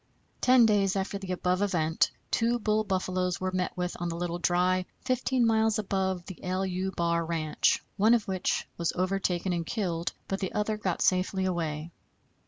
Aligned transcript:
Ten 0.41 0.65
days 0.65 0.95
after 0.95 1.19
the 1.19 1.31
above 1.31 1.61
event 1.61 2.09
two 2.31 2.57
bull 2.57 2.83
buffaloes 2.83 3.39
were 3.39 3.51
met 3.51 3.77
with 3.77 3.95
on 4.01 4.09
the 4.09 4.15
Little 4.15 4.39
Dry, 4.39 4.87
15 5.01 5.45
miles 5.45 5.77
above 5.77 6.25
the 6.25 6.39
=LU= 6.41 6.89
bar 6.89 7.23
ranch, 7.23 7.83
one 7.97 8.15
of 8.15 8.27
which 8.27 8.67
was 8.79 8.91
overtaken 8.95 9.53
and 9.53 9.63
killed, 9.63 10.13
but 10.27 10.39
the 10.39 10.53
other 10.53 10.75
got 10.75 11.03
safely 11.03 11.45
away. 11.45 11.91